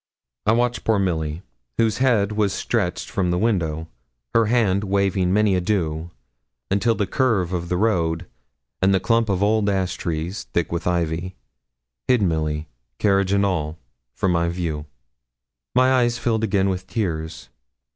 I 0.47 0.53
watched 0.53 0.83
poor 0.83 0.97
Milly, 0.97 1.43
whose 1.77 1.99
head 1.99 2.31
was 2.31 2.53
stretched 2.53 3.07
from 3.07 3.29
the 3.29 3.37
window, 3.37 3.87
her 4.33 4.47
hand 4.47 4.83
waving 4.83 5.31
many 5.31 5.55
adieux, 5.55 6.09
until 6.71 6.95
the 6.95 7.05
curve 7.05 7.53
of 7.53 7.69
the 7.69 7.77
road, 7.77 8.25
and 8.81 8.95
the 8.95 8.99
clump 8.99 9.29
of 9.29 9.43
old 9.43 9.69
ash 9.69 9.93
trees, 9.93 10.45
thick 10.53 10.71
with 10.71 10.87
ivy, 10.87 11.35
hid 12.07 12.23
Milly, 12.23 12.67
carriage 12.97 13.31
and 13.31 13.45
all, 13.45 13.77
from 14.15 14.35
view. 14.49 14.87
My 15.75 15.93
eyes 15.93 16.17
filled 16.17 16.43
again 16.43 16.67
with 16.67 16.87
tears. 16.87 17.49